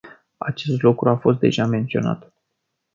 Acest 0.37 0.81
lucru 0.81 1.09
a 1.09 1.17
fost 1.17 1.39
deja 1.39 1.65
menționat. 1.65 2.33